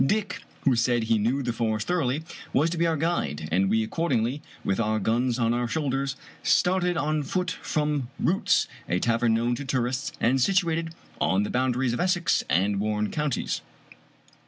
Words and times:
Dick, 0.03 0.41
who 0.61 0.75
said 0.75 1.03
he 1.03 1.19
knew 1.19 1.43
the 1.43 1.53
forest 1.53 1.85
thoroughly, 1.85 2.23
was 2.53 2.71
to 2.71 2.77
be 2.79 2.87
our 2.87 2.97
guide, 2.97 3.47
and 3.51 3.69
we 3.69 3.83
accordingly, 3.83 4.41
with 4.65 4.79
our 4.79 4.97
guns 4.97 5.37
on 5.37 5.53
our 5.53 5.67
shoulders, 5.67 6.15
started 6.41 6.97
on 6.97 7.21
foot 7.21 7.51
from 7.51 8.09
Root's, 8.19 8.67
a 8.89 8.97
tavern 8.97 9.35
known 9.35 9.53
to 9.53 9.63
tourists, 9.63 10.11
and 10.19 10.41
situated 10.41 10.95
on 11.19 11.43
the 11.43 11.51
boundaries 11.51 11.93
of 11.93 11.99
Essex 11.99 12.43
and 12.49 12.79
Warren 12.79 13.11
counties. 13.11 13.61